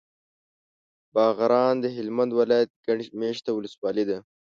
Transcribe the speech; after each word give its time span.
باغران 1.15 1.75
د 1.81 1.85
هلمند 1.95 2.31
ولایت 2.39 2.69
ګڼ 2.85 2.97
مېشته 3.19 3.49
ولسوالي 3.53 4.03
ده. 4.09 4.17